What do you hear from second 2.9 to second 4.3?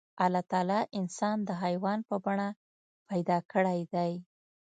پيدا کړی دی.